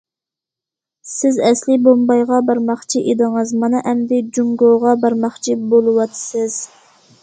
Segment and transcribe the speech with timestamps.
[1.09, 6.63] سىز ئەسلى بومبايغا بارماقچى ئىدىڭىز، مانا ئەمدى جۇڭگوغا بارماقچى بولۇۋاتىسىز.